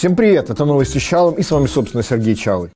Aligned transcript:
Всем 0.00 0.16
привет, 0.16 0.48
это 0.48 0.64
новости 0.64 0.96
Чалом 0.96 1.34
и 1.34 1.42
с 1.42 1.50
вами, 1.50 1.66
собственно, 1.66 2.02
Сергей 2.02 2.34
Чалый. 2.34 2.70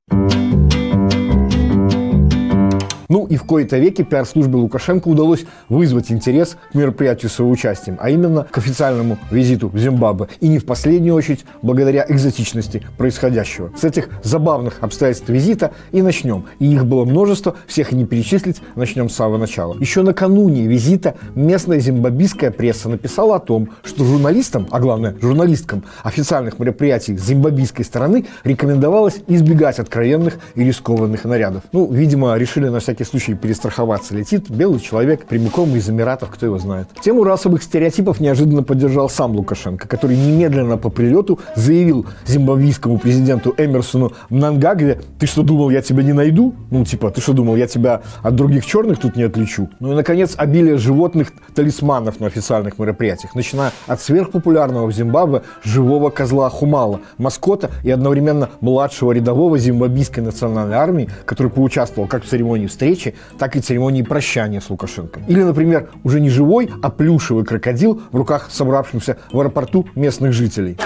Ну 3.09 3.25
и 3.27 3.37
в 3.37 3.43
кои-то 3.43 3.77
веки 3.77 4.03
пиар-службе 4.03 4.57
Лукашенко 4.57 5.07
удалось 5.07 5.45
вызвать 5.69 6.11
интерес 6.11 6.57
к 6.71 6.75
мероприятию 6.75 7.29
с 7.29 7.39
его 7.39 7.49
участием, 7.49 7.97
а 7.99 8.09
именно 8.09 8.45
к 8.49 8.57
официальному 8.57 9.17
визиту 9.29 9.69
в 9.69 9.77
Зимбабве. 9.77 10.27
И 10.39 10.47
не 10.47 10.59
в 10.59 10.65
последнюю 10.65 11.15
очередь 11.15 11.45
благодаря 11.61 12.05
экзотичности 12.07 12.81
происходящего. 12.97 13.71
С 13.77 13.83
этих 13.83 14.09
забавных 14.23 14.77
обстоятельств 14.81 15.29
визита 15.29 15.71
и 15.91 16.01
начнем. 16.01 16.45
И 16.59 16.71
их 16.71 16.85
было 16.85 17.05
множество, 17.05 17.55
всех 17.67 17.93
и 17.93 17.95
не 17.95 18.05
перечислить, 18.05 18.61
начнем 18.75 19.09
с 19.09 19.15
самого 19.15 19.37
начала. 19.37 19.75
Еще 19.79 20.01
накануне 20.01 20.65
визита 20.65 21.15
местная 21.35 21.79
зимбабвийская 21.79 22.51
пресса 22.51 22.89
написала 22.89 23.35
о 23.35 23.39
том, 23.39 23.69
что 23.83 24.03
журналистам, 24.03 24.67
а 24.71 24.79
главное 24.79 25.15
журналисткам 25.21 25.83
официальных 26.03 26.59
мероприятий 26.59 27.17
зимбабвийской 27.17 27.85
стороны 27.85 28.25
рекомендовалось 28.43 29.17
избегать 29.27 29.79
откровенных 29.79 30.37
и 30.55 30.63
рискованных 30.63 31.23
нарядов. 31.25 31.63
Ну, 31.71 31.91
видимо, 31.91 32.35
решили 32.37 32.67
на 32.67 32.79
всякий 32.79 32.94
всякий 32.95 33.03
случай 33.03 33.33
перестраховаться. 33.33 34.15
Летит 34.15 34.49
белый 34.49 34.79
человек 34.79 35.25
прямиком 35.25 35.75
из 35.75 35.89
Эмиратов, 35.89 36.29
кто 36.29 36.45
его 36.45 36.57
знает. 36.59 36.87
Тему 37.01 37.23
расовых 37.25 37.61
стереотипов 37.61 38.21
неожиданно 38.21 38.63
поддержал 38.63 39.09
сам 39.09 39.35
Лукашенко, 39.35 39.87
который 39.87 40.15
немедленно 40.15 40.77
по 40.77 40.89
прилету 40.89 41.39
заявил 41.55 42.05
зимбабвийскому 42.25 42.97
президенту 42.97 43.53
Эмерсону 43.57 44.13
Мнангагве, 44.29 45.01
ты 45.19 45.27
что 45.27 45.43
думал, 45.43 45.71
я 45.71 45.81
тебя 45.81 46.03
не 46.03 46.13
найду? 46.13 46.55
Ну, 46.71 46.85
типа, 46.85 47.11
ты 47.11 47.19
что 47.19 47.33
думал, 47.33 47.57
я 47.57 47.67
тебя 47.67 48.01
от 48.23 48.35
других 48.35 48.65
черных 48.65 48.99
тут 48.99 49.17
не 49.17 49.23
отличу? 49.23 49.69
Ну 49.79 49.91
и, 49.91 49.95
наконец, 49.95 50.35
обилие 50.37 50.77
животных 50.77 51.33
талисманов 51.53 52.21
на 52.21 52.27
официальных 52.27 52.79
мероприятиях, 52.79 53.35
начиная 53.35 53.71
от 53.87 53.99
сверхпопулярного 53.99 54.87
в 54.87 54.93
Зимбабве 54.93 55.41
живого 55.63 56.09
козла 56.11 56.49
Хумала, 56.49 57.01
маскота 57.17 57.71
и 57.83 57.91
одновременно 57.91 58.49
младшего 58.61 59.11
рядового 59.11 59.57
зимбабвийской 59.57 60.23
национальной 60.23 60.77
армии, 60.77 61.09
который 61.25 61.51
поучаствовал 61.51 62.07
как 62.07 62.23
в 62.23 62.29
церемонии 62.29 62.67
встречи, 62.67 62.84
встречи, 62.85 63.15
так 63.39 63.55
и 63.55 63.61
церемонии 63.61 64.03
прощания 64.03 64.61
с 64.61 64.69
Лукашенко. 64.69 65.21
Или, 65.27 65.41
например, 65.41 65.89
уже 66.03 66.19
не 66.19 66.29
живой, 66.29 66.69
а 66.83 66.89
плюшевый 66.89 67.43
крокодил 67.43 68.01
в 68.11 68.15
руках 68.15 68.49
собравшихся 68.51 69.17
в 69.31 69.39
аэропорту 69.39 69.87
местных 69.95 70.33
жителей. 70.33 70.77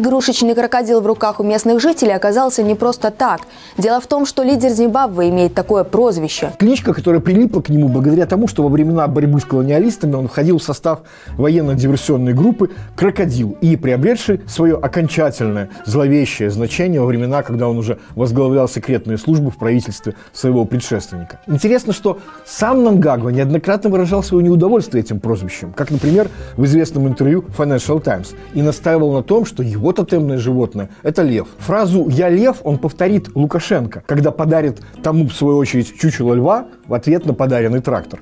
Игрушечный 0.00 0.54
крокодил 0.54 1.02
в 1.02 1.06
руках 1.06 1.40
у 1.40 1.42
местных 1.42 1.78
жителей 1.78 2.14
оказался 2.14 2.62
не 2.62 2.74
просто 2.74 3.10
так. 3.10 3.42
Дело 3.76 4.00
в 4.00 4.06
том, 4.06 4.24
что 4.24 4.42
лидер 4.42 4.70
Зимбабве 4.70 5.28
имеет 5.28 5.52
такое 5.52 5.84
прозвище. 5.84 6.52
Кличка, 6.58 6.94
которая 6.94 7.20
прилипла 7.20 7.60
к 7.60 7.68
нему 7.68 7.86
благодаря 7.86 8.24
тому, 8.24 8.48
что 8.48 8.62
во 8.62 8.70
времена 8.70 9.06
борьбы 9.08 9.40
с 9.40 9.44
колониалистами 9.44 10.14
он 10.14 10.28
входил 10.28 10.56
в 10.56 10.62
состав 10.62 11.00
военно-диверсионной 11.36 12.32
группы 12.32 12.70
«Крокодил» 12.96 13.58
и 13.60 13.76
приобретший 13.76 14.40
свое 14.48 14.74
окончательное 14.76 15.68
зловещее 15.84 16.48
значение 16.48 17.02
во 17.02 17.06
времена, 17.06 17.42
когда 17.42 17.68
он 17.68 17.76
уже 17.76 17.98
возглавлял 18.14 18.70
секретные 18.70 19.18
службы 19.18 19.50
в 19.50 19.58
правительстве 19.58 20.14
своего 20.32 20.64
предшественника. 20.64 21.40
Интересно, 21.46 21.92
что 21.92 22.20
сам 22.46 22.84
Нангагва 22.84 23.28
неоднократно 23.28 23.90
выражал 23.90 24.22
свое 24.22 24.42
неудовольствие 24.44 25.04
этим 25.04 25.20
прозвищем, 25.20 25.74
как, 25.74 25.90
например, 25.90 26.30
в 26.56 26.64
известном 26.64 27.06
интервью 27.06 27.44
Financial 27.58 28.00
Times, 28.00 28.32
и 28.54 28.62
настаивал 28.62 29.12
на 29.12 29.22
том, 29.22 29.44
что 29.44 29.62
его 29.62 29.89
тотемное 29.92 30.38
животное– 30.38 30.90
это 31.02 31.22
лев. 31.22 31.48
Фразу 31.58 32.08
«я 32.08 32.28
лев» 32.28 32.58
он 32.64 32.78
повторит 32.78 33.34
Лукашенко, 33.34 34.02
когда 34.06 34.30
подарит 34.30 34.80
тому, 35.02 35.28
в 35.28 35.32
свою 35.32 35.58
очередь, 35.58 35.98
чучело 35.98 36.34
льва 36.34 36.66
в 36.86 36.94
ответ 36.94 37.26
на 37.26 37.34
подаренный 37.34 37.80
трактор. 37.80 38.20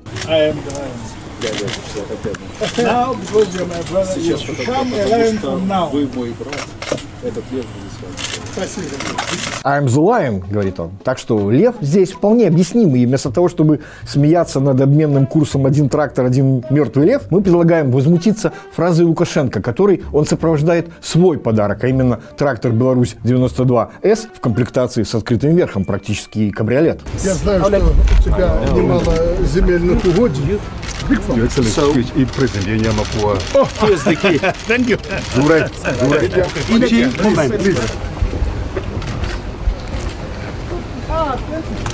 Now, 2.77 3.13
because 3.13 3.55
you're 3.55 3.65
my 3.65 3.81
brother, 3.89 4.13
Сейчас 4.13 4.41
потому, 4.41 4.91
потому 4.91 5.37
что 5.37 5.89
вы 5.91 6.09
мой 6.13 6.33
брат, 6.37 6.67
этот 7.23 7.43
лев 7.51 7.65
будет 7.65 7.91
с 7.93 8.01
вами. 8.01 8.28
Спасибо. 8.53 8.87
I'm 9.63 9.85
the 9.85 10.01
lion, 10.01 10.43
говорит 10.49 10.79
он. 10.79 10.91
Так 11.03 11.17
что 11.17 11.51
лев 11.51 11.75
здесь 11.81 12.11
вполне 12.11 12.47
объяснимый. 12.47 13.01
И 13.01 13.05
вместо 13.05 13.29
того, 13.31 13.49
чтобы 13.49 13.81
смеяться 14.07 14.59
над 14.59 14.79
обменным 14.79 15.25
курсом 15.25 15.65
один 15.65 15.89
трактор, 15.89 16.25
один 16.25 16.63
мертвый 16.69 17.05
лев, 17.07 17.23
мы 17.29 17.41
предлагаем 17.41 17.91
возмутиться 17.91 18.53
фразой 18.73 19.05
Лукашенко, 19.05 19.61
который 19.61 20.03
он 20.13 20.25
сопровождает 20.25 20.87
свой 21.01 21.37
подарок, 21.37 21.83
а 21.83 21.87
именно 21.87 22.19
трактор 22.37 22.71
Беларусь-92С 22.71 24.27
в 24.33 24.39
комплектации 24.39 25.03
с 25.03 25.13
открытым 25.13 25.55
верхом, 25.55 25.85
практически 25.85 26.49
кабриолет. 26.51 27.01
Я 27.23 27.33
знаю, 27.33 27.59
что 27.61 27.77
у 27.77 28.23
тебя 28.23 28.59
немало 28.73 29.13
земельных 29.53 30.03
угодий. 30.05 30.59
Your 31.09 31.47
Excellency, 31.47 31.75
So- 31.75 31.93
speech 31.93 32.21
и 32.21 32.25
приземление 32.25 32.91
Мапуа. 32.91 33.35
Here's 33.81 34.03
the 34.05 34.15
key. 34.15 34.39
Thank 34.67 34.87
you. 34.87 34.99
Дурак, 35.35 35.71
дурак. 36.01 36.23
Moment, 37.23 37.57
please. 37.57 38.08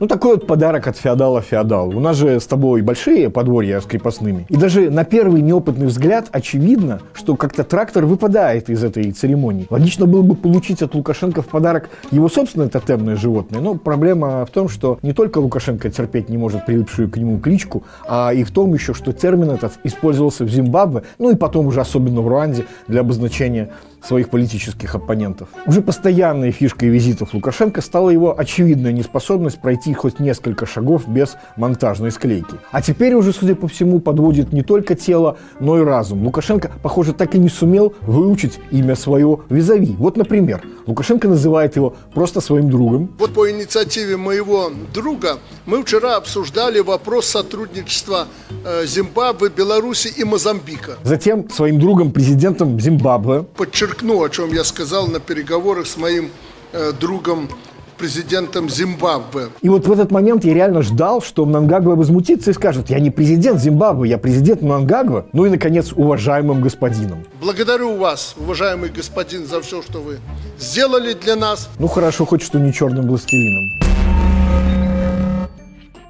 Ну, 0.00 0.08
такой 0.08 0.34
вот 0.34 0.46
подарок 0.46 0.88
от 0.88 0.96
феодала 0.96 1.40
феодалу. 1.40 1.96
У 1.96 2.00
нас 2.00 2.16
же 2.16 2.40
с 2.40 2.46
тобой 2.46 2.82
большие 2.82 3.30
подворья 3.30 3.80
с 3.80 3.84
крепостными. 3.84 4.44
И 4.48 4.56
даже 4.56 4.90
на 4.90 5.04
первый 5.04 5.40
неопытный 5.40 5.86
взгляд 5.86 6.28
очевидно, 6.32 7.00
что 7.12 7.36
как-то 7.36 7.62
трактор 7.62 8.04
выпадает 8.04 8.70
из 8.70 8.82
этой 8.82 9.12
церемонии. 9.12 9.66
Логично 9.70 10.06
было 10.06 10.22
бы 10.22 10.34
получить 10.34 10.82
от 10.82 10.94
Лукашенко 10.94 11.42
в 11.42 11.46
подарок 11.46 11.90
его 12.10 12.28
собственное 12.28 12.68
тотемное 12.68 13.16
животное. 13.16 13.60
Но 13.60 13.76
проблема 13.76 14.44
в 14.44 14.50
том, 14.50 14.68
что 14.68 14.98
не 15.02 15.12
только 15.12 15.38
Лукашенко 15.38 15.88
терпеть 15.90 16.28
не 16.28 16.38
может 16.38 16.66
прилипшую 16.66 17.08
к 17.08 17.16
нему 17.16 17.38
кличку, 17.38 17.84
а 18.08 18.32
и 18.34 18.42
в 18.42 18.50
том 18.50 18.74
еще, 18.74 18.94
что 18.94 19.12
термин 19.12 19.50
этот 19.50 19.74
использовался 19.84 20.44
в 20.44 20.48
Зимбабве, 20.48 21.04
ну 21.18 21.30
и 21.30 21.36
потом 21.36 21.66
уже 21.66 21.80
особенно 21.80 22.20
в 22.20 22.28
Руанде 22.28 22.66
для 22.88 23.00
обозначения 23.00 23.70
своих 24.04 24.28
политических 24.28 24.94
оппонентов. 24.94 25.48
Уже 25.66 25.80
постоянной 25.80 26.50
фишкой 26.50 26.90
визитов 26.90 27.32
Лукашенко 27.32 27.80
стала 27.80 28.10
его 28.10 28.38
очевидная 28.38 28.92
неспособность 28.92 29.60
пройти 29.60 29.83
хоть 29.92 30.20
несколько 30.20 30.64
шагов 30.64 31.06
без 31.06 31.36
монтажной 31.56 32.10
склейки. 32.12 32.54
А 32.70 32.80
теперь 32.80 33.14
уже, 33.14 33.32
судя 33.32 33.54
по 33.54 33.68
всему, 33.68 34.00
подводит 34.00 34.52
не 34.52 34.62
только 34.62 34.94
тело, 34.94 35.36
но 35.60 35.78
и 35.78 35.84
разум. 35.84 36.24
Лукашенко, 36.24 36.70
похоже, 36.82 37.12
так 37.12 37.34
и 37.34 37.38
не 37.38 37.48
сумел 37.48 37.92
выучить 38.00 38.58
имя 38.70 38.94
своего 38.96 39.42
визави. 39.50 39.96
Вот, 39.98 40.16
например, 40.16 40.62
Лукашенко 40.86 41.28
называет 41.28 41.76
его 41.76 41.94
просто 42.14 42.40
своим 42.40 42.70
другом, 42.70 43.10
Вот 43.18 43.34
по 43.34 43.50
инициативе 43.50 44.16
моего 44.16 44.70
друга 44.92 45.38
мы 45.66 45.82
вчера 45.82 46.16
обсуждали 46.16 46.80
вопрос 46.80 47.26
сотрудничества 47.26 48.28
э, 48.64 48.86
Зимбабве, 48.86 49.48
Беларуси 49.48 50.12
и 50.16 50.24
Мозамбика. 50.24 50.98
затем 51.02 51.48
своим 51.50 51.80
другом, 51.80 52.12
президентом 52.12 52.78
Зимбабве, 52.80 53.42
Подчеркну, 53.42 54.22
о 54.22 54.28
чем 54.28 54.52
я 54.52 54.62
сказал 54.64 55.08
на 55.08 55.20
переговорах 55.20 55.86
с 55.86 55.96
моим 55.96 56.30
э, 56.72 56.92
другом, 56.92 57.48
президентом 57.96 58.68
Зимбабве. 58.68 59.48
И 59.62 59.68
вот 59.68 59.86
в 59.86 59.92
этот 59.92 60.10
момент 60.10 60.44
я 60.44 60.54
реально 60.54 60.82
ждал, 60.82 61.22
что 61.22 61.44
Мнангагва 61.46 61.96
возмутится 61.96 62.50
и 62.50 62.54
скажет, 62.54 62.90
я 62.90 62.98
не 63.00 63.10
президент 63.10 63.60
Зимбабве, 63.60 64.10
я 64.10 64.18
президент 64.18 64.62
Мнангагва. 64.62 65.26
Ну 65.32 65.46
и, 65.46 65.50
наконец, 65.50 65.92
уважаемым 65.92 66.60
господином. 66.60 67.24
Благодарю 67.40 67.96
вас, 67.96 68.34
уважаемый 68.38 68.90
господин, 68.90 69.46
за 69.46 69.60
все, 69.60 69.82
что 69.82 70.00
вы 70.00 70.18
сделали 70.58 71.14
для 71.14 71.36
нас. 71.36 71.68
Ну 71.78 71.88
хорошо, 71.88 72.24
хоть 72.24 72.42
что 72.42 72.58
не 72.58 72.72
черным 72.72 73.06
властелином. 73.06 73.84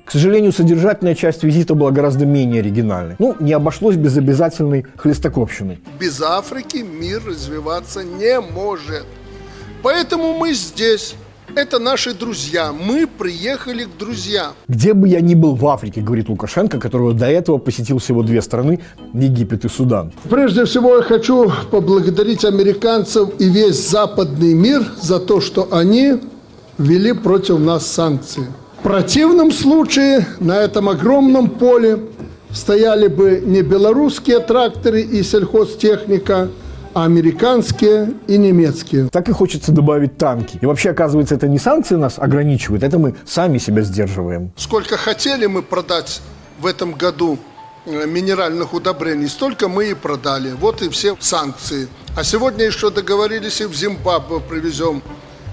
К 0.05 0.11
сожалению, 0.11 0.53
содержательная 0.53 1.15
часть 1.15 1.43
визита 1.43 1.75
была 1.75 1.91
гораздо 1.91 2.27
менее 2.27 2.61
оригинальной. 2.61 3.17
Ну, 3.19 3.35
не 3.41 3.53
обошлось 3.53 3.97
без 3.97 4.17
обязательной 4.17 4.87
хлестаковщины. 4.97 5.81
Без 5.99 6.21
Африки 6.21 6.77
мир 6.77 7.23
развиваться 7.27 8.05
не 8.05 8.41
может. 8.41 9.07
Поэтому 9.83 10.35
мы 10.35 10.53
здесь. 10.53 11.17
Это 11.57 11.79
наши 11.79 12.15
друзья. 12.15 12.73
Мы 12.73 13.07
приехали 13.07 13.85
к 13.85 13.97
друзьям. 13.97 14.55
Где 14.67 14.93
бы 14.93 15.07
я 15.09 15.21
ни 15.21 15.37
был 15.37 15.55
в 15.55 15.65
Африке, 15.69 16.01
говорит 16.01 16.29
Лукашенко, 16.29 16.81
которого 16.81 17.15
до 17.15 17.27
этого 17.27 17.59
посетил 17.59 17.99
всего 17.99 18.25
две 18.25 18.43
страны– 18.43 18.81
Египет 19.15 19.65
и 19.65 19.69
Судан. 19.69 20.13
Прежде 20.29 20.65
всего 20.65 20.97
я 20.97 21.03
хочу 21.03 21.53
поблагодарить 21.71 22.45
американцев 22.45 23.31
и 23.39 23.49
весь 23.49 23.89
западный 23.89 24.53
мир 24.53 24.85
за 25.01 25.21
то, 25.21 25.41
что 25.41 25.69
они 25.71 26.15
ввели 26.77 27.13
против 27.13 27.61
нас 27.61 27.87
санкции. 27.87 28.47
В 28.81 28.83
противном 28.83 29.53
случае 29.53 30.27
на 30.41 30.59
этом 30.59 30.89
огромном 30.89 31.49
поле 31.49 32.01
стояли 32.51 33.07
бы 33.07 33.41
не 33.47 33.63
белорусские 33.63 34.41
тракторы 34.41 35.03
и 35.03 35.23
сельхозтехника, 35.23 36.49
американские 36.95 38.15
и 38.29 38.39
немецкие. 38.39 39.09
Так 39.09 39.29
и 39.29 39.33
хочется 39.33 39.73
добавить 39.73 40.17
танки. 40.17 40.59
И 40.61 40.67
вообще, 40.67 40.91
оказывается, 40.91 41.35
это 41.35 41.49
не 41.49 41.59
санкции 41.59 41.97
нас 41.97 42.19
ограничивают, 42.19 42.83
это 42.83 42.99
мы 42.99 43.15
сами 43.27 43.59
себя 43.59 43.83
сдерживаем. 43.83 44.53
Сколько 44.57 44.97
хотели 44.97 45.47
мы 45.47 45.63
продать 45.63 46.23
в 46.61 46.67
этом 46.67 46.93
году 46.93 47.39
э, 47.87 48.07
минеральных 48.07 48.73
удобрений, 48.73 49.29
столько 49.29 49.69
мы 49.69 49.91
и 49.91 49.95
продали. 49.95 50.53
Вот 50.53 50.83
и 50.83 50.89
все 50.89 51.17
санкции. 51.21 51.89
А 52.17 52.23
сегодня 52.23 52.65
еще 52.65 52.91
договорились 52.91 53.61
и 53.61 53.65
в 53.65 53.75
Зимбабве 53.75 54.41
привезем 54.41 55.03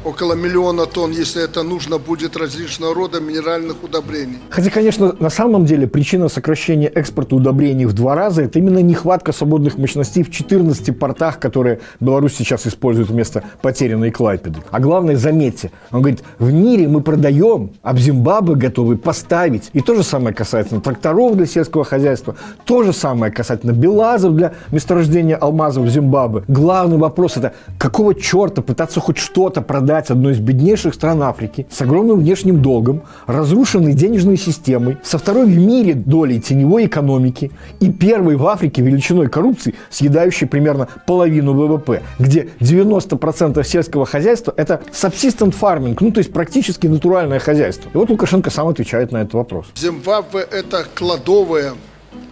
около 0.04 0.34
миллиона 0.34 0.86
тонн, 0.86 1.12
если 1.12 1.44
это 1.44 1.64
нужно 1.64 1.98
будет, 1.98 2.38
различного 2.38 2.94
рода 2.94 3.20
минеральных 3.20 3.84
удобрений. 3.84 4.40
Хотя, 4.50 4.70
конечно, 4.70 5.16
на 5.20 5.30
самом 5.30 5.66
деле 5.66 5.88
причина 5.88 6.30
сокращения 6.30 6.88
экспорта 6.88 7.36
удобрений 7.36 7.86
в 7.86 7.94
два 7.94 8.16
раза– 8.16 8.42
это 8.44 8.60
именно 8.60 8.80
нехватка 8.80 9.32
свободных 9.32 9.78
мощностей 9.78 10.24
в 10.24 10.32
14 10.32 10.98
портах, 10.98 11.40
которые 11.40 11.80
Беларусь 12.00 12.36
сейчас 12.36 12.68
использует 12.68 13.10
вместо 13.10 13.44
потерянной 13.62 14.12
Клайпеды. 14.12 14.60
А 14.72 14.80
главное, 14.80 15.16
заметьте, 15.16 15.72
он 15.92 16.02
говорит, 16.02 16.24
в 16.40 16.52
мире 16.52 16.88
мы 16.88 17.02
продаем, 17.02 17.72
а 17.82 17.94
в 17.94 18.00
Зимбабве 18.00 18.56
готовы 18.56 18.98
поставить. 18.98 19.70
И 19.74 19.82
то 19.82 19.96
же 19.96 20.04
самое 20.04 20.36
касательно 20.36 20.82
тракторов 20.82 21.36
для 21.36 21.46
сельского 21.46 21.84
хозяйства, 21.84 22.36
то 22.66 22.84
же 22.84 22.94
самое 22.94 23.32
касательно 23.32 23.72
белазов 23.72 24.36
для 24.36 24.54
месторождения 24.72 25.36
алмазов 25.36 25.86
в 25.86 25.90
Зимбабве. 25.90 26.44
Главный 26.48 26.98
вопрос– 26.98 27.36
это 27.38 27.54
какого 27.78 28.16
черта 28.16 28.62
пытаться 28.62 29.00
хоть 29.00 29.18
что-то 29.18 29.62
продать 29.62 29.91
одной 29.98 30.34
из 30.34 30.40
беднейших 30.40 30.94
стран 30.94 31.24
Африки 31.24 31.68
с 31.70 31.82
огромным 31.82 32.20
внешним 32.20 32.62
долгом, 32.62 33.04
разрушенной 33.28 33.94
денежной 33.94 34.38
системой, 34.38 34.98
со 35.04 35.18
второй 35.18 35.46
в 35.46 35.58
мире 35.58 35.94
долей 35.94 36.40
теневой 36.40 36.86
экономики 36.86 37.52
и 37.80 37.92
первой 37.92 38.36
в 38.36 38.48
Африке 38.48 38.82
величиной 38.82 39.30
коррупции, 39.30 39.76
съедающей 39.90 40.48
примерно 40.48 40.88
половину 41.06 41.54
ВВП, 41.54 42.02
где 42.20 42.50
90% 42.60 43.64
сельского 43.64 44.06
хозяйства– 44.06 44.54
это 44.58 44.82
subsistent 44.92 45.56
farming, 45.60 45.98
ну 46.00 46.12
то 46.12 46.20
есть 46.20 46.32
практически 46.32 46.88
натуральное 46.88 47.40
хозяйство. 47.40 47.90
И 47.94 47.98
вот 47.98 48.10
Лукашенко 48.10 48.50
сам 48.50 48.68
отвечает 48.68 49.12
на 49.12 49.18
этот 49.18 49.34
вопрос. 49.34 49.68
Зимбабве– 49.76 50.42
это 50.52 50.86
кладовая 50.96 51.74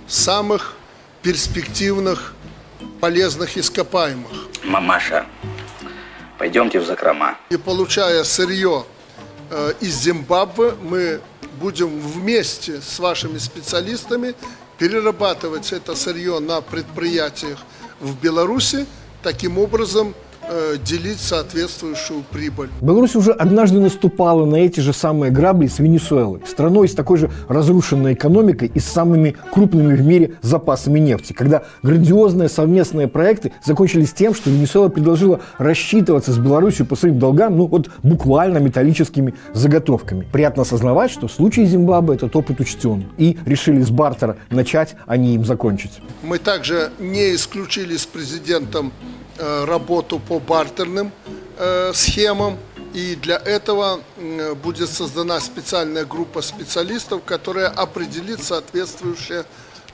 самых 0.07 0.75
перспективных 1.21 2.33
полезных 2.99 3.57
ископаемых. 3.57 4.31
Мамаша, 4.65 5.25
пойдемте 6.39 6.79
в 6.79 6.85
закрома. 6.85 7.37
И 7.49 7.57
получая 7.57 8.23
сырье 8.23 8.85
э, 9.51 9.73
из 9.81 9.93
Зимбабве, 10.01 10.73
мы 10.81 11.19
будем 11.59 11.99
вместе 11.99 12.81
с 12.81 12.97
вашими 12.97 13.37
специалистами 13.37 14.33
перерабатывать 14.77 15.73
это 15.73 15.93
сырье 15.95 16.39
на 16.39 16.61
предприятиях 16.61 17.59
в 17.99 18.17
Беларуси, 18.21 18.85
таким 19.21 19.57
образом 19.57 20.15
делить 20.85 21.19
соответствующую 21.19 22.23
прибыль. 22.31 22.69
Беларусь 22.81 23.15
уже 23.15 23.31
однажды 23.31 23.79
наступала 23.79 24.45
на 24.45 24.55
эти 24.55 24.79
же 24.79 24.93
самые 24.93 25.31
грабли 25.31 25.67
с 25.67 25.79
Венесуэлой, 25.79 26.41
страной 26.47 26.87
с 26.89 26.93
такой 26.93 27.17
же 27.17 27.31
разрушенной 27.47 28.13
экономикой 28.13 28.71
и 28.73 28.79
с 28.79 28.85
самыми 28.85 29.35
крупными 29.51 29.95
в 29.95 30.01
мире 30.01 30.33
запасами 30.41 30.99
нефти, 30.99 31.33
когда 31.33 31.63
грандиозные 31.83 32.49
совместные 32.49 33.07
проекты 33.07 33.51
закончились 33.63 34.13
тем, 34.13 34.33
что 34.33 34.49
Венесуэла 34.49 34.89
предложила 34.89 35.41
рассчитываться 35.57 36.31
с 36.31 36.37
Беларусью 36.37 36.85
по 36.85 36.95
своим 36.95 37.19
долгам, 37.19 37.57
ну 37.57 37.67
вот 37.67 37.89
буквально 38.03 38.57
металлическими 38.57 39.33
заготовками. 39.53 40.27
Приятно 40.31 40.63
осознавать, 40.63 41.11
что 41.11 41.27
в 41.27 41.31
случае 41.31 41.65
Зимбабве 41.65 42.15
этот 42.15 42.35
опыт 42.35 42.59
учтен, 42.59 43.05
и 43.17 43.37
решили 43.45 43.81
с 43.81 43.89
бартера 43.89 44.37
начать, 44.49 44.95
а 45.05 45.17
не 45.17 45.35
им 45.35 45.45
закончить. 45.45 45.99
Мы 46.23 46.37
также 46.39 46.91
не 46.99 47.35
исключили 47.35 47.97
с 47.97 48.05
президентом 48.05 48.91
э, 49.28 49.28
работу 49.39 50.19
по 50.19 50.39
бартерным 50.39 51.11
э, 51.57 51.91
схемам. 51.93 52.57
И 52.93 53.15
для 53.15 53.37
этого 53.37 53.99
будет 54.63 54.89
создана 54.89 55.39
специальная 55.39 56.05
группа 56.05 56.41
специалистов, 56.41 57.21
которая 57.23 57.67
определит 57.67 58.43
соответствующие 58.43 59.45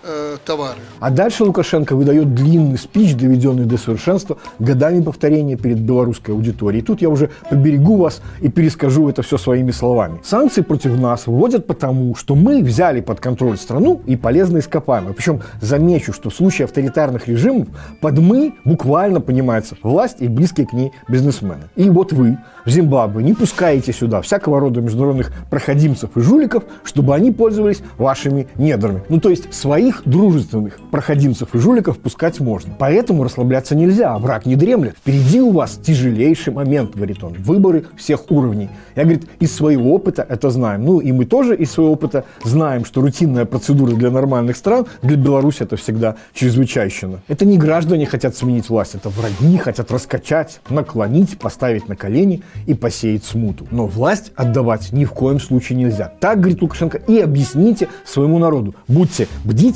э, 0.05 0.37
товары. 0.45 0.79
А 0.99 1.09
дальше 1.09 1.43
Лукашенко 1.43 1.95
выдает 1.95 2.33
длинный 2.33 2.77
спич, 2.77 3.15
доведенный 3.15 3.65
до 3.65 3.77
совершенства, 3.77 4.37
годами 4.59 5.01
повторения 5.01 5.55
перед 5.55 5.79
белорусской 5.79 6.33
аудиторией. 6.33 6.81
И 6.81 6.85
тут 6.85 7.01
я 7.01 7.09
уже 7.09 7.29
поберегу 7.49 7.97
вас 7.97 8.21
и 8.41 8.49
перескажу 8.49 9.09
это 9.09 9.21
все 9.21 9.37
своими 9.37 9.71
словами. 9.71 10.19
Санкции 10.23 10.61
против 10.61 10.99
нас 10.99 11.27
вводят 11.27 11.67
потому, 11.67 12.15
что 12.15 12.35
мы 12.35 12.61
взяли 12.61 13.01
под 13.01 13.19
контроль 13.19 13.57
страну 13.57 14.01
и 14.05 14.15
полезно 14.15 14.59
ископаемые. 14.59 15.13
Причем 15.13 15.41
замечу, 15.61 16.13
что 16.13 16.29
в 16.29 16.35
случае 16.35 16.65
авторитарных 16.65 17.27
режимов 17.27 17.67
под 18.01 18.19
«мы» 18.19 18.53
буквально 18.63 19.21
понимается 19.21 19.75
власть 19.81 20.17
и 20.19 20.27
близкие 20.27 20.67
к 20.67 20.73
ней 20.73 20.91
бизнесмены. 21.07 21.63
И 21.75 21.89
вот 21.89 22.13
вы 22.13 22.37
в 22.65 22.69
Зимбабве 22.69 23.23
не 23.23 23.33
пускаете 23.33 23.93
сюда 23.93 24.21
всякого 24.21 24.59
рода 24.59 24.81
международных 24.81 25.31
проходимцев 25.49 26.09
и 26.15 26.19
жуликов, 26.19 26.63
чтобы 26.83 27.13
они 27.13 27.31
пользовались 27.31 27.81
вашими 27.97 28.47
недрами. 28.55 29.03
Ну, 29.09 29.19
то 29.19 29.29
есть 29.29 29.53
своих 29.53 29.94
дружественных 30.05 30.79
проходимцев 30.91 31.53
и 31.53 31.57
жуликов 31.57 31.97
пускать 31.99 32.39
можно. 32.39 32.73
Поэтому 32.77 33.23
расслабляться 33.23 33.75
нельзя, 33.75 34.13
а 34.13 34.19
враг 34.19 34.45
не 34.45 34.55
дремлет. 34.55 34.95
Впереди 34.97 35.39
у 35.41 35.51
вас 35.51 35.79
тяжелейший 35.81 36.53
момент, 36.53 36.95
говорит 36.95 37.23
он. 37.23 37.33
Выборы 37.33 37.85
всех 37.97 38.31
уровней. 38.31 38.69
Я, 38.95 39.03
говорит, 39.03 39.27
из 39.39 39.55
своего 39.55 39.93
опыта 39.93 40.25
это 40.27 40.49
знаем. 40.49 40.85
Ну, 40.85 40.99
и 40.99 41.11
мы 41.11 41.25
тоже 41.25 41.55
из 41.55 41.71
своего 41.71 41.93
опыта 41.93 42.25
знаем, 42.43 42.85
что 42.85 43.01
рутинная 43.01 43.45
процедура 43.45 43.91
для 43.91 44.11
нормальных 44.11 44.57
стран, 44.57 44.85
для 45.01 45.17
Беларуси 45.17 45.63
это 45.63 45.75
всегда 45.75 46.15
чрезвычайщина. 46.33 47.21
Это 47.27 47.45
не 47.45 47.57
граждане 47.57 48.05
хотят 48.05 48.35
сменить 48.35 48.69
власть, 48.69 48.95
это 48.95 49.09
враги 49.09 49.57
хотят 49.57 49.91
раскачать, 49.91 50.59
наклонить, 50.69 51.37
поставить 51.37 51.87
на 51.87 51.95
колени 51.95 52.43
и 52.65 52.73
посеять 52.73 53.23
смуту. 53.23 53.67
Но 53.71 53.87
власть 53.87 54.31
отдавать 54.35 54.91
ни 54.91 55.05
в 55.05 55.11
коем 55.11 55.39
случае 55.39 55.77
нельзя. 55.77 56.11
Так, 56.19 56.39
говорит 56.39 56.61
Лукашенко, 56.61 56.97
и 56.97 57.19
объясните 57.19 57.87
своему 58.05 58.39
народу. 58.39 58.75
Будьте 58.87 59.27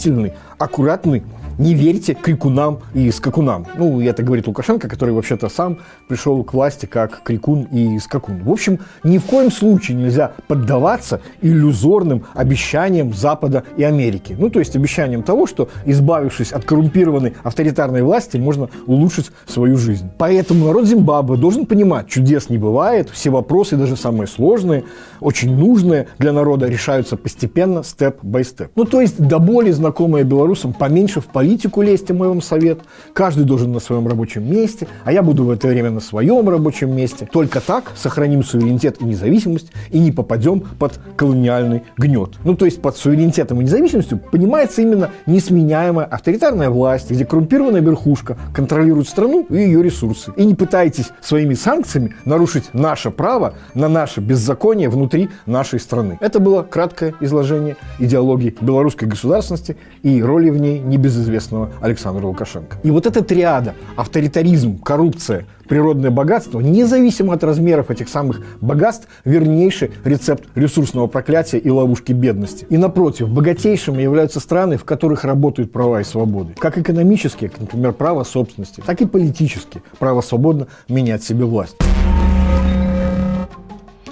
бдительны, 0.09 0.33
аккуратны, 0.57 1.23
не 1.57 1.73
верьте 1.73 2.13
крикунам 2.13 2.79
и 2.94 3.11
скакунам. 3.11 3.67
Ну, 3.77 4.01
это 4.01 4.23
говорит 4.23 4.47
Лукашенко, 4.47 4.88
который 4.88 5.13
вообще-то 5.13 5.50
сам 5.50 5.79
пришел 6.07 6.41
к 6.45 6.53
власти 6.53 6.85
как 6.85 7.21
крикун 7.23 7.63
и 7.63 8.00
скакун. 8.00 8.44
В 8.44 8.50
общем, 8.50 8.79
ни 9.03 9.17
в 9.17 9.25
коем 9.25 9.51
случае 9.51 9.97
нельзя 9.97 10.31
поддаваться 10.47 11.19
иллюзорным 11.41 12.23
обещаниям 12.33 13.13
Запада 13.13 13.63
и 13.75 13.83
Америки. 13.83 14.38
Ну, 14.39 14.50
то 14.50 14.59
есть 14.59 14.75
обещаниям 14.77 15.21
того, 15.21 15.47
что, 15.47 15.67
избавившись 15.85 16.53
от 16.53 16.63
коррумпированной 16.63 17.33
авторитарной 17.44 18.03
власти, 18.03 18.38
можно 18.38 18.69
улучшить 18.88 19.31
свою 19.45 19.75
жизнь. 19.75 20.09
Поэтому 20.17 20.67
народ 20.67 20.85
Зимбабве 20.85 21.35
должен 21.35 21.65
понимать, 21.65 22.07
чудес 22.07 22.50
не 22.50 22.57
бывает, 22.57 23.09
все 23.09 23.31
вопросы, 23.31 23.75
даже 23.75 23.97
самые 23.97 24.27
сложные, 24.27 24.85
очень 25.19 25.53
нужные 25.53 26.07
для 26.19 26.31
народа, 26.31 26.67
решаются 26.67 27.17
постепенно, 27.17 27.83
степ-бай-степ. 27.83 28.71
Ну, 28.75 28.85
то 28.85 29.01
есть 29.01 29.19
до 29.19 29.39
боли 29.39 29.71
знакомые 30.00 30.24
белорусам 30.24 30.72
поменьше 30.72 31.19
в 31.19 31.25
политику 31.25 31.81
лезьте, 31.81 32.13
мой 32.13 32.30
вам 32.30 32.42
совет. 32.42 32.80
Каждый 33.12 33.44
должен 33.44 33.74
на 33.74 33.81
своем 33.81 34.07
рабочем 34.07 34.50
месте, 34.50 34.88
а 35.04 35.12
я 35.12 35.22
буду 35.22 35.44
в 35.44 35.50
это 35.50 35.68
время 35.68 35.90
на 35.90 36.00
своем 36.00 36.48
рабочем 36.48 36.96
месте. 36.96 37.28
Только 37.30 37.60
так 37.60 37.92
сохраним 37.98 38.42
суверенитет 38.42 39.01
и 39.01 39.04
независимость 39.04 39.74
и 39.90 40.00
не 40.00 40.13
попадем 40.13 40.62
под 40.62 41.01
колониальный 41.18 41.83
гнет. 41.97 42.35
Ну, 42.45 42.56
то 42.56 42.64
есть 42.64 42.81
под 42.81 42.95
суверенитетом 42.95 43.59
и 43.59 43.66
независимостью 43.66 44.19
понимается 44.19 44.81
именно 44.81 45.09
несменяемая 45.26 46.06
авторитарная 46.06 46.69
власть, 46.69 47.12
где 47.12 47.26
коррумпированная 47.26 47.81
верхушка 47.81 48.38
контролирует 48.56 49.09
страну 49.09 49.45
и 49.50 49.57
ее 49.57 49.83
ресурсы. 49.83 50.31
И 50.38 50.45
не 50.45 50.56
пытайтесь 50.56 51.12
своими 51.19 51.56
санкциями 51.56 52.16
нарушить 52.23 52.69
наше 52.71 53.12
право 53.12 53.56
на 53.73 53.90
наше 53.90 54.21
беззаконие 54.21 54.88
внутри 54.88 55.28
нашей 55.45 55.81
страны. 55.81 56.18
Это 56.21 56.40
было 56.40 56.64
краткое 56.64 57.16
изложение 57.19 57.76
идеологии 58.00 58.56
белорусской 58.62 59.06
государственности 59.06 59.76
и 60.04 60.21
роли 60.21 60.50
в 60.50 60.57
ней 60.57 60.80
небезызвестного 60.80 61.71
Александра 61.81 62.26
Лукашенко. 62.26 62.78
И 62.83 62.92
вот 62.92 63.06
эта 63.06 63.24
триада– 63.24 63.76
авторитаризм, 63.95 64.80
коррупция, 64.80 65.45
природное 65.68 66.09
богатство, 66.09 66.59
независимо 66.59 67.33
от 67.33 67.44
размеров 67.44 67.92
этих 67.92 68.09
самых 68.09 68.42
богатств, 68.62 69.07
вернейший 69.26 69.92
рецепт 70.04 70.45
ресурсного 70.56 71.07
проклятия 71.07 71.57
и 71.57 71.69
ловушки 71.69 72.12
бедности. 72.12 72.66
И 72.69 72.78
напротив, 72.78 73.30
богатейшими 73.30 74.02
являются 74.02 74.40
страны, 74.40 74.78
в 74.78 74.86
которых 74.86 75.24
работают 75.24 75.71
права 75.71 76.02
и 76.02 76.04
свободы. 76.04 76.54
Как 76.57 76.78
экономические, 76.78 77.52
например, 77.57 77.94
право 77.94 78.24
собственности, 78.24 78.81
так 78.86 79.02
и 79.02 79.06
политические. 79.06 79.83
Право 80.00 80.21
свободно 80.21 80.68
менять 80.88 81.24
себе 81.24 81.45
власть. 81.45 81.76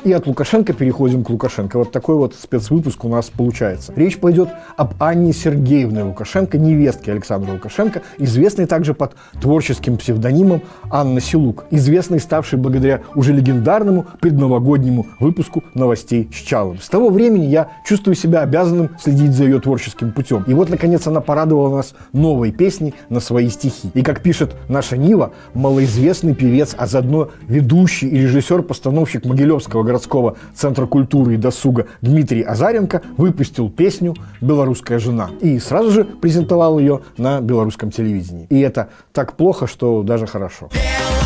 И 0.03 0.11
от 0.11 0.27
Лукашенко 0.27 0.73
переходим 0.73 1.23
к 1.23 1.29
Лукашенко. 1.29 1.77
Вот 1.79 1.91
такой 1.91 2.15
вот 2.15 2.35
спецвыпуск 2.35 3.03
у 3.05 3.09
нас 3.09 3.29
получается. 3.29 3.93
Речь 3.95 4.17
пойдет 4.19 4.49
об 4.75 4.93
Анне 5.01 5.33
Сергеевне 5.33 6.03
Лукашенко, 6.03 6.57
невестке 6.57 7.11
Александра 7.11 7.51
Лукашенко, 7.51 8.01
известной 8.17 8.65
также 8.67 8.93
под 8.93 9.15
творческим 9.41 9.97
псевдонимом 9.97 10.61
Анна 10.89 11.19
Силук, 11.19 11.65
известной, 11.71 12.19
ставшей 12.19 12.59
благодаря 12.59 13.01
уже 13.15 13.33
легендарному 13.33 14.05
предновогоднему 14.21 15.07
выпуску 15.19 15.63
новостей 15.73 16.29
с 16.31 16.37
Чалом. 16.37 16.79
С 16.79 16.89
того 16.89 17.09
времени 17.09 17.45
я 17.45 17.69
чувствую 17.85 18.15
себя 18.15 18.41
обязанным 18.41 18.91
следить 18.99 19.31
за 19.31 19.45
ее 19.45 19.59
творческим 19.59 20.11
путем. 20.11 20.43
И 20.47 20.53
вот, 20.53 20.69
наконец, 20.69 21.07
она 21.07 21.21
порадовала 21.21 21.75
нас 21.75 21.95
новой 22.13 22.51
песней 22.51 22.93
на 23.09 23.19
свои 23.19 23.49
стихи. 23.49 23.89
И, 23.93 24.01
как 24.01 24.21
пишет 24.21 24.55
наша 24.69 24.97
Нива, 24.97 25.33
малоизвестный 25.53 26.35
певец, 26.35 26.75
а 26.77 26.87
заодно 26.87 27.29
ведущий 27.47 28.07
и 28.07 28.19
режиссер-постановщик 28.19 29.25
Могилевского 29.25 29.83
городского 29.87 30.37
центра 30.53 30.85
культуры 30.85 31.33
и 31.33 31.37
досуга 31.37 31.87
Дмитрий 32.01 32.43
Азаренко 32.43 33.01
выпустил 33.17 33.69
песню 33.69 34.15
«Белорусская 34.41 34.99
жена» 34.99 35.29
и 35.41 35.57
сразу 35.59 35.91
же 35.91 36.05
презентовал 36.05 36.79
ее 36.79 37.01
на 37.17 37.41
белорусском 37.41 37.89
телевидении. 37.89 38.45
И 38.49 38.59
это 38.59 38.89
так 39.13 39.33
плохо, 39.33 39.65
что 39.65 40.03
даже 40.03 40.27
хорошо. 40.27 40.69
Белорусская 40.69 41.16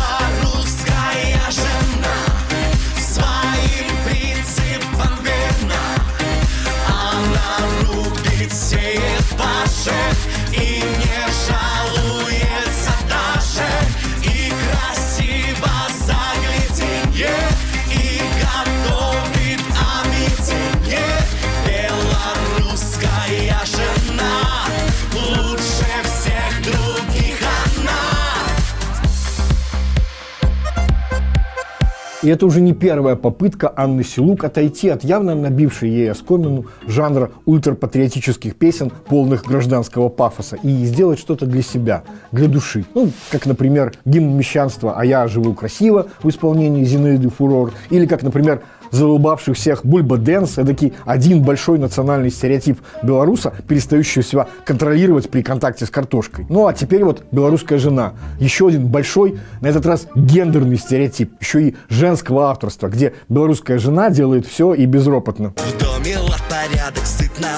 И 32.22 32.28
это 32.28 32.46
уже 32.46 32.60
не 32.60 32.72
первая 32.72 33.16
попытка 33.16 33.72
Анны 33.74 34.04
Силук 34.04 34.44
отойти 34.44 34.88
от 34.88 35.02
явно 35.02 35.34
набившей 35.34 35.90
ей 35.90 36.12
оскомину 36.12 36.66
жанра 36.86 37.32
ультрапатриотических 37.46 38.54
песен, 38.54 38.92
полных 39.08 39.44
гражданского 39.44 40.08
пафоса, 40.08 40.56
и 40.62 40.84
сделать 40.84 41.18
что-то 41.18 41.46
для 41.46 41.62
себя, 41.62 42.04
для 42.30 42.46
души. 42.46 42.84
Ну, 42.94 43.10
как, 43.32 43.46
например, 43.46 43.92
гимн 44.04 44.36
мещанства 44.36 44.94
«А 44.96 45.04
я 45.04 45.26
живу 45.26 45.52
красиво» 45.54 46.06
в 46.22 46.28
исполнении 46.28 46.84
Зинаиды 46.84 47.28
Фурор, 47.28 47.72
или 47.90 48.06
как, 48.06 48.22
например, 48.22 48.62
задолбавший 48.92 49.54
всех 49.54 49.84
Бульба 49.84 50.18
Дэнс, 50.18 50.58
эдакий 50.58 50.92
один 51.04 51.42
большой 51.42 51.78
национальный 51.78 52.30
стереотип 52.30 52.80
белоруса, 53.02 53.52
перестающий 53.66 54.22
себя 54.22 54.46
контролировать 54.64 55.28
при 55.28 55.42
контакте 55.42 55.86
с 55.86 55.90
картошкой. 55.90 56.46
Ну 56.48 56.68
а 56.68 56.72
теперь 56.72 57.02
вот 57.02 57.24
белорусская 57.32 57.78
жена. 57.78 58.12
Еще 58.38 58.68
один 58.68 58.86
большой, 58.86 59.40
на 59.60 59.66
этот 59.66 59.84
раз 59.86 60.06
гендерный 60.14 60.76
стереотип, 60.76 61.32
еще 61.40 61.68
и 61.68 61.76
женского 61.88 62.50
авторства, 62.50 62.88
где 62.88 63.14
белорусская 63.28 63.78
жена 63.78 64.10
делает 64.10 64.46
все 64.46 64.74
и 64.74 64.86
безропотно. 64.86 65.54
В 65.56 65.78
доме 65.78 66.18
лад 66.18 66.42
порядок 66.48 67.06
сытно 67.06 67.48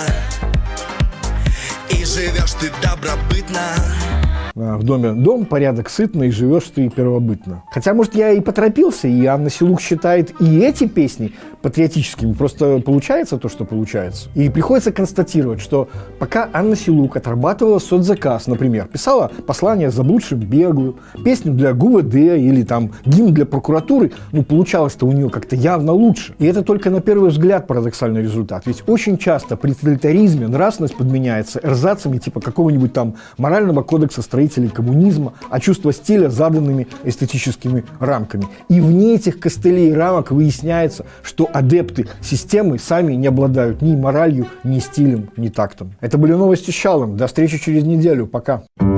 И 1.90 2.04
живешь 2.04 2.52
ты 2.52 2.70
добробытно 2.80 4.23
В 4.54 4.84
доме 4.84 5.10
дом, 5.10 5.46
порядок 5.46 5.90
сытно, 5.90 6.22
и 6.22 6.30
живешь 6.30 6.70
ты 6.72 6.88
первобытно. 6.88 7.64
Хотя, 7.72 7.92
может, 7.92 8.14
я 8.14 8.30
и 8.30 8.40
поторопился, 8.40 9.08
и 9.08 9.26
Анна 9.26 9.50
Силук 9.50 9.80
считает 9.80 10.32
и 10.40 10.60
эти 10.60 10.86
песни 10.86 11.32
патриотическими. 11.60 12.34
Просто 12.34 12.78
получается 12.78 13.36
то, 13.36 13.48
что 13.48 13.64
получается. 13.64 14.28
И 14.36 14.48
приходится 14.48 14.92
констатировать, 14.92 15.60
что 15.60 15.88
пока 16.20 16.48
Анна 16.52 16.76
Силук 16.76 17.16
отрабатывала 17.16 17.80
соцзаказ, 17.80 18.46
например, 18.46 18.86
писала 18.86 19.32
послание 19.44 19.90
заблудшим 19.90 20.38
беглым, 20.38 21.00
песню 21.24 21.52
для 21.52 21.72
ГУВД 21.72 22.14
или 22.14 22.62
там 22.62 22.92
гимн 23.04 23.34
для 23.34 23.46
прокуратуры, 23.46 24.12
ну, 24.30 24.44
получалось-то 24.44 25.04
у 25.04 25.10
нее 25.10 25.30
как-то 25.30 25.56
явно 25.56 25.90
лучше. 25.90 26.36
И 26.38 26.46
это 26.46 26.62
только 26.62 26.90
на 26.90 27.00
первый 27.00 27.30
взгляд 27.30 27.66
парадоксальный 27.66 28.22
результат. 28.22 28.66
Ведь 28.66 28.84
очень 28.86 29.18
часто 29.18 29.56
при 29.56 29.72
тоталитаризме 29.72 30.46
нравственность 30.46 30.96
подменяется 30.96 31.58
эрзацами 31.60 32.18
типа 32.18 32.40
какого-нибудь 32.40 32.92
там 32.92 33.16
морального 33.36 33.82
кодекса 33.82 34.22
строителей 34.44 34.68
коммунизма, 34.68 35.34
а 35.50 35.60
чувство 35.60 35.92
стиля 35.92 36.28
заданными 36.28 36.86
эстетическими 37.04 37.84
рамками. 37.98 38.46
И 38.68 38.80
вне 38.80 39.14
этих 39.14 39.40
костылей 39.40 39.90
и 39.90 39.92
рамок 39.92 40.30
выясняется, 40.30 41.06
что 41.22 41.48
адепты 41.52 42.06
системы 42.20 42.78
сами 42.78 43.14
не 43.14 43.26
обладают 43.26 43.82
ни 43.82 43.96
моралью, 43.96 44.46
ни 44.62 44.78
стилем, 44.78 45.30
ни 45.36 45.48
тактом. 45.48 45.94
Это 46.00 46.18
были 46.18 46.32
новости 46.32 46.70
с 46.70 46.74
Чалом. 46.74 47.16
До 47.16 47.26
встречи 47.26 47.58
через 47.58 47.84
неделю. 47.84 48.26
Пока. 48.26 48.62
И 48.80 48.93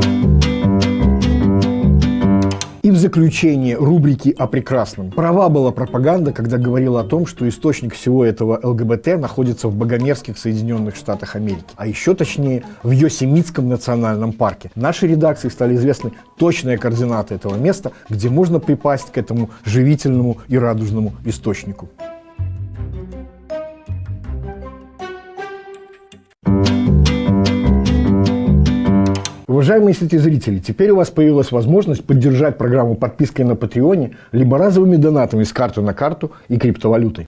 в 2.97 2.99
заключение 2.99 3.77
рубрики 3.77 4.35
о 4.39 4.47
прекрасном. 4.47 5.11
Права 5.11 5.51
была 5.51 5.71
пропаганда, 5.71 6.33
когда 6.33 6.57
говорила 6.57 7.01
о 7.01 7.05
том, 7.05 7.27
что 7.27 7.47
источник 7.47 7.95
всего 7.95 8.25
этого 8.25 8.59
ЛГБТ 8.63 9.19
находится 9.19 9.69
в 9.69 9.77
богомерзких 9.77 10.39
Соединенных 10.39 10.97
Штатах 10.97 11.37
Америки. 11.37 11.67
А 11.77 11.87
еще 11.87 12.15
точнее, 12.15 12.65
в 12.83 12.91
Йосемитском 12.91 13.69
национальном 13.69 14.33
парке. 14.33 14.71
Нашей 14.75 15.11
редакции 15.11 15.51
стали 15.51 15.77
известны 15.77 16.13
точные 16.39 16.79
координаты 16.79 17.35
этого 17.35 17.57
места, 17.57 17.93
где 18.09 18.31
можно 18.31 18.61
припасть 18.61 19.13
к 19.13 19.19
этому 19.19 19.51
живительному 19.67 20.39
и 20.49 20.57
радужному 20.57 21.13
источнику. 21.27 21.91
Уважаемые 29.57 29.95
зрители, 29.95 30.59
теперь 30.59 30.91
у 30.91 30.97
вас 30.97 31.09
появилась 31.09 31.51
возможность 31.51 32.05
поддержать 32.05 32.59
программу 32.59 32.95
подпиской 32.95 33.47
на 33.47 33.57
Патреоне 33.57 34.15
либо 34.31 34.59
разовыми 34.59 34.97
донатами 34.97 35.45
с 35.45 35.53
карты 35.55 35.81
на 35.81 35.95
карту 35.95 36.31
и 36.49 36.59
криптовалютой. 36.59 37.25